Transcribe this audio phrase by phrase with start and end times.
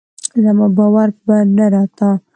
[0.43, 2.09] زما باور به نه راته